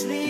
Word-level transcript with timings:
sleep. 0.00 0.29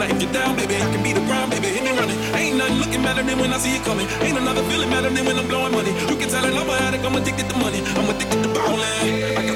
like 0.00 0.10
if 0.10 0.22
you're 0.22 0.32
down, 0.32 0.56
baby, 0.56 0.76
I 0.76 0.88
can 0.90 1.02
be 1.02 1.12
the 1.12 1.20
prime, 1.28 1.50
baby, 1.50 1.68
hit 1.68 1.84
me 1.84 1.92
running. 1.92 2.16
Ain't 2.34 2.56
nothing 2.56 2.78
looking 2.78 3.02
better 3.02 3.22
than 3.22 3.38
when 3.38 3.52
I 3.52 3.58
see 3.58 3.74
you 3.76 3.82
coming. 3.84 4.08
Ain't 4.24 4.38
another 4.38 4.64
feeling 4.64 4.88
better 4.88 5.10
than 5.10 5.24
when 5.26 5.36
I'm 5.38 5.46
blowing 5.46 5.72
money. 5.72 5.92
You 6.08 6.16
can 6.16 6.28
tell 6.30 6.44
I 6.44 6.48
love 6.48 6.66
her 6.66 6.78
addict, 6.84 7.04
I'm 7.04 7.14
addicted 7.14 7.48
to 7.50 7.56
money. 7.58 7.80
I'm 7.98 8.08
addicted 8.08 8.42
to 8.42 8.48
ballin'. 8.48 8.80
I 8.80 9.49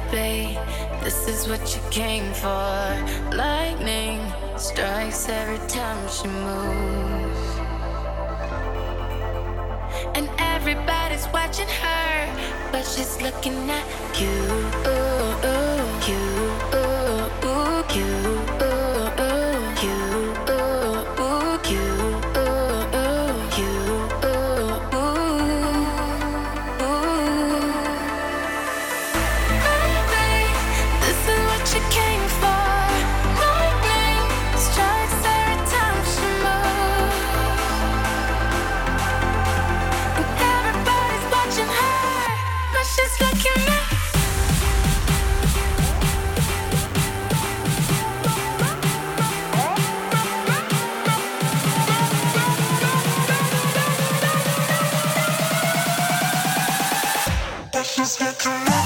baby. 0.00 0.58
This 1.02 1.28
is 1.28 1.48
what 1.48 1.74
you 1.74 1.82
came 1.90 2.32
for. 2.34 3.34
Lightning 3.34 4.20
strikes 4.56 5.28
every 5.28 5.58
time 5.68 6.08
she 6.08 6.28
moves. 6.28 7.58
And 10.14 10.28
everybody's 10.38 11.26
watching 11.32 11.68
her, 11.68 12.70
but 12.72 12.84
she's 12.84 13.20
looking 13.22 13.70
at 13.70 13.86
you. 14.20 15.65
just 57.96 58.18
get 58.18 58.38
got 58.44 58.66
to 58.66 58.85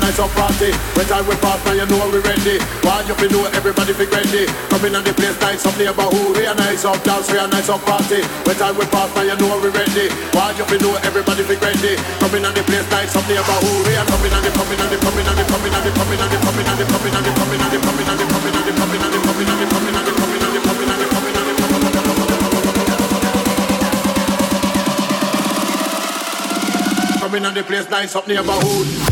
Nice 0.00 0.18
up 0.18 0.32
party. 0.32 0.72
When 0.96 1.06
time 1.06 1.26
we 1.28 1.36
pass, 1.38 1.60
now 1.64 1.76
you 1.76 1.86
know 1.86 2.08
we 2.08 2.18
ready. 2.24 2.56
While 2.82 3.04
you 3.04 3.14
be 3.20 3.28
know 3.28 3.44
everybody 3.52 3.92
be 3.92 4.06
ready. 4.08 4.48
Coming 4.72 4.96
on 4.96 5.04
the 5.04 5.12
place, 5.12 5.36
nice 5.40 5.64
up 5.68 5.76
neighborhood. 5.76 6.36
We 6.36 6.46
are 6.48 6.56
nice 6.56 6.84
up 6.84 6.98
dance, 7.04 7.30
we 7.30 7.38
are 7.38 7.48
nice 7.48 7.68
up 7.68 7.84
party. 7.84 8.24
When 8.48 8.56
time 8.56 8.76
we 8.76 8.84
pass, 8.88 9.12
now 9.14 9.22
you 9.22 9.36
know 9.36 9.60
we 9.60 9.68
ready. 9.70 10.08
While 10.32 10.56
you 10.56 10.64
be 10.66 10.76
know 10.80 10.96
everybody 11.04 11.44
be 11.44 11.56
ready. 11.60 11.94
Coming 12.18 12.44
on 12.44 12.52
the 12.56 12.64
place, 12.64 12.88
nice 12.90 13.14
up 13.14 13.24
neighborhood. 13.28 13.80
We 13.86 13.94
are 13.94 14.08
coming 14.08 14.32
on 14.32 14.42
the 14.42 14.50
coming 14.56 14.80
on 14.80 14.88
the 14.88 14.98
coming 14.98 15.26
on 15.28 15.36
the 15.36 15.44
coming 15.46 15.74
on 15.76 15.82
the 15.84 15.92
coming 15.94 16.20
on 16.20 16.28
the 16.28 16.36
coming 16.40 16.60
on 16.64 16.76
the 16.76 16.86
coming 16.88 17.14
on 17.14 17.20
the 17.20 17.30
coming 17.36 17.60
on 17.60 17.70
the 17.70 17.78
coming 17.80 18.08
on 18.08 18.16
the 18.16 18.24
coming 18.24 18.50
on 18.50 18.50
the 18.50 18.50
coming 18.50 18.50
on 18.50 18.60
the 18.60 18.76
coming 18.80 19.00
on 19.00 19.10
the 19.10 19.20
coming 19.20 19.50
on 19.50 19.60
the 19.60 19.68
coming 19.68 19.84
on 19.84 20.00
the 20.00 20.16
coming 20.16 20.40
on 20.40 20.48
the 20.48 20.64
coming 20.64 20.88
on 20.88 20.98
the 20.98 21.04
coming 21.04 21.04
on 21.04 21.04
the 21.04 21.60
Coming 27.20 27.44
on 27.44 27.54
the 27.54 27.62
place, 27.62 27.88
nice 27.88 28.16
up 28.16 28.26
neighborhood. 28.26 29.09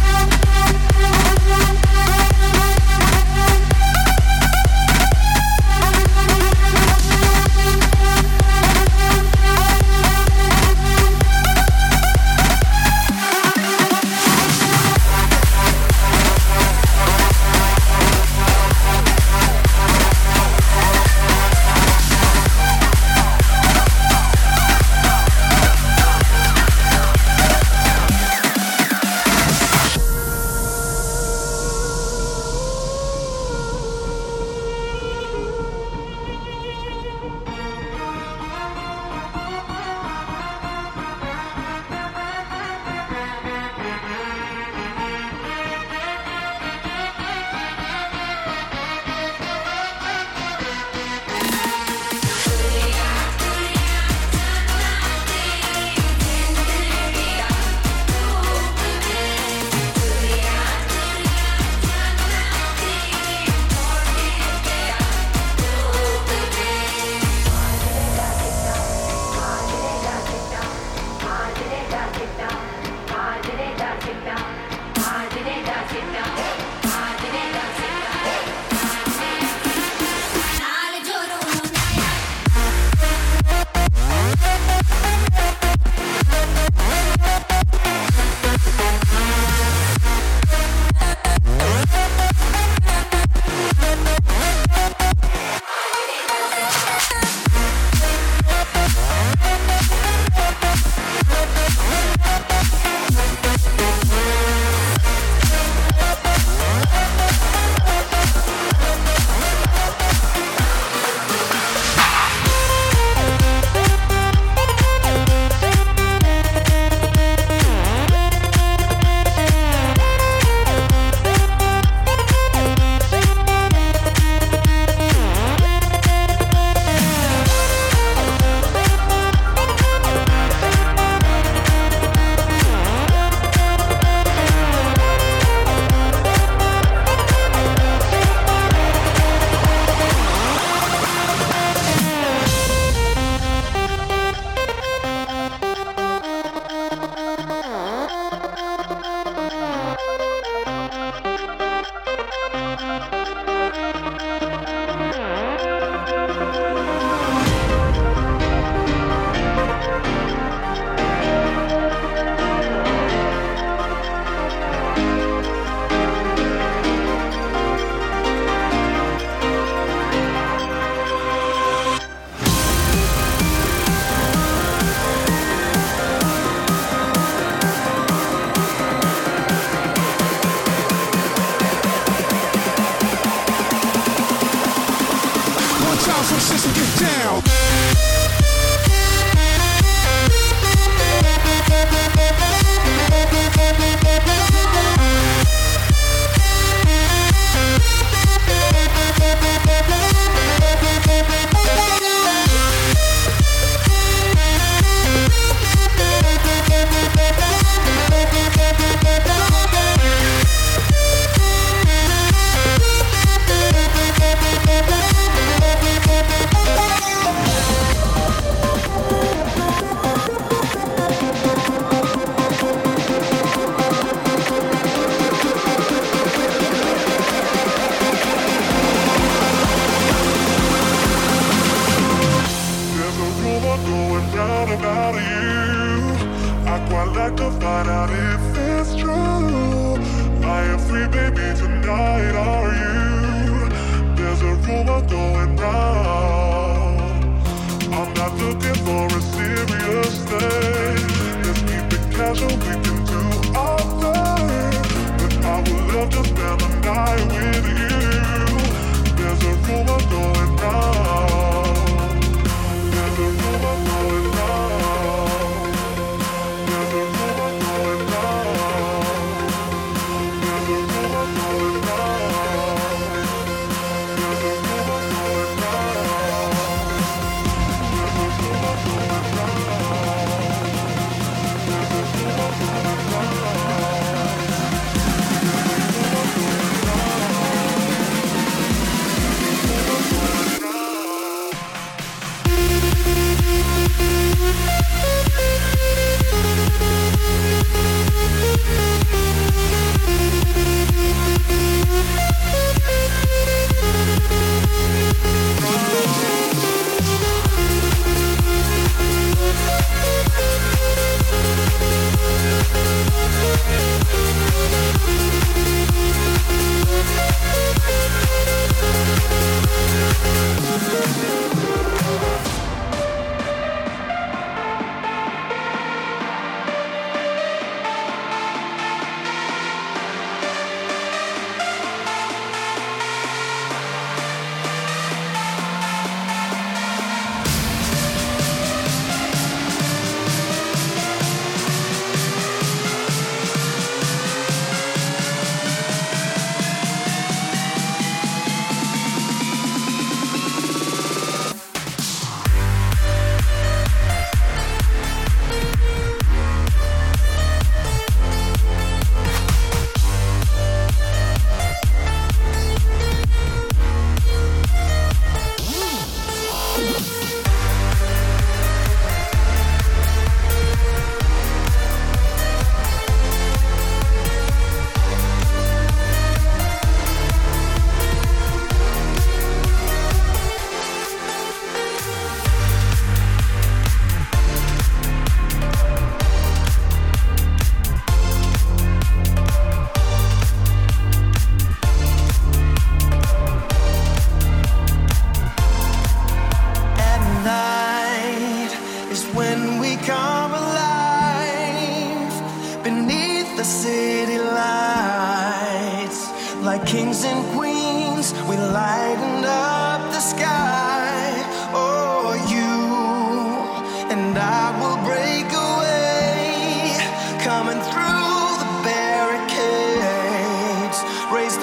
to 256.11 256.38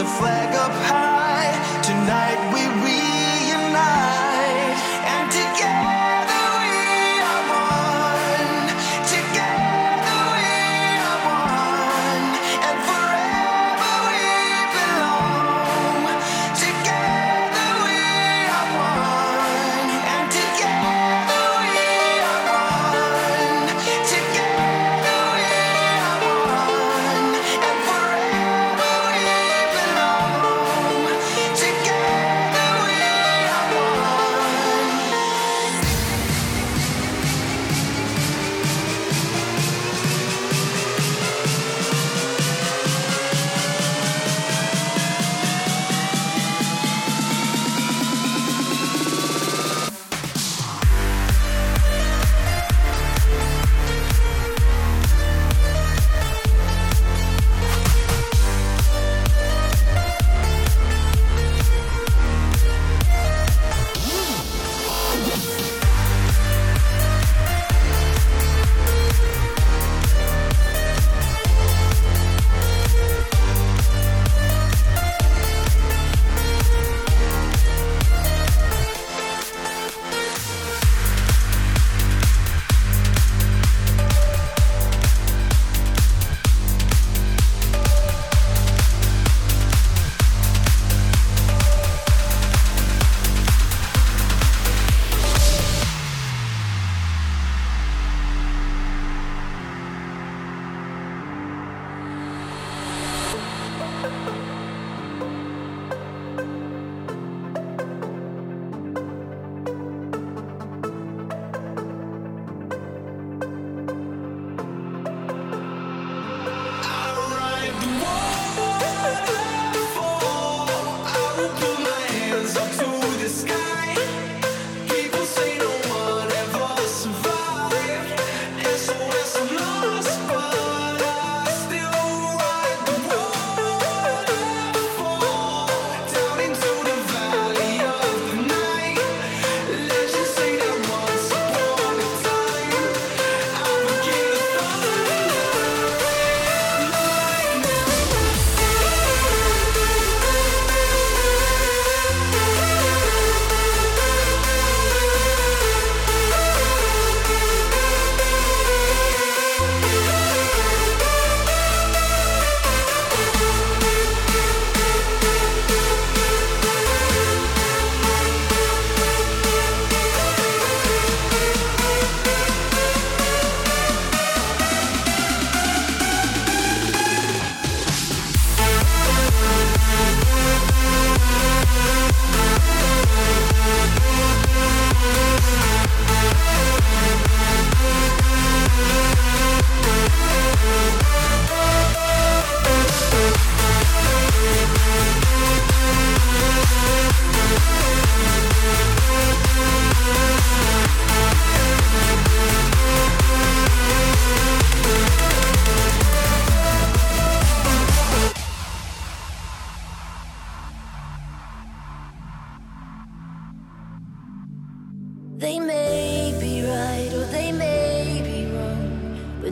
belong 0.05 0.54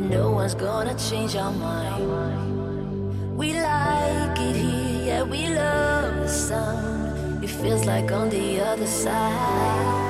no 0.09 0.31
one's 0.31 0.55
gonna 0.55 0.95
change 0.95 1.35
our 1.35 1.51
mind. 1.51 3.37
We 3.37 3.53
like 3.53 4.39
it 4.39 4.55
here, 4.55 5.05
yeah, 5.05 5.23
we 5.23 5.47
love 5.47 6.15
the 6.15 6.27
sound. 6.27 7.43
It 7.43 7.49
feels 7.49 7.85
like 7.85 8.11
on 8.11 8.29
the 8.29 8.61
other 8.61 8.87
side. 8.87 10.02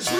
Watch 0.00 0.12